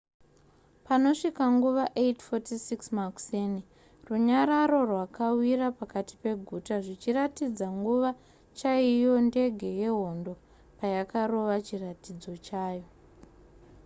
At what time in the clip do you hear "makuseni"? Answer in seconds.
2.97-3.61